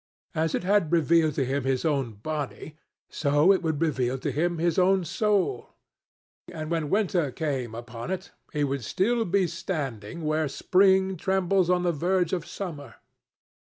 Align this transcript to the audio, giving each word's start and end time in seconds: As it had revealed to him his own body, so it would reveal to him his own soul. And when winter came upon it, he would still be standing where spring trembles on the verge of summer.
As 0.33 0.55
it 0.55 0.63
had 0.63 0.91
revealed 0.91 1.35
to 1.35 1.45
him 1.45 1.63
his 1.63 1.85
own 1.85 2.13
body, 2.13 2.75
so 3.11 3.53
it 3.53 3.61
would 3.61 3.79
reveal 3.79 4.17
to 4.17 4.31
him 4.31 4.57
his 4.57 4.79
own 4.79 5.05
soul. 5.05 5.75
And 6.51 6.71
when 6.71 6.89
winter 6.89 7.29
came 7.31 7.75
upon 7.75 8.09
it, 8.09 8.31
he 8.51 8.63
would 8.63 8.83
still 8.83 9.25
be 9.25 9.45
standing 9.45 10.23
where 10.23 10.47
spring 10.47 11.17
trembles 11.17 11.69
on 11.69 11.83
the 11.83 11.91
verge 11.93 12.33
of 12.33 12.47
summer. 12.47 12.95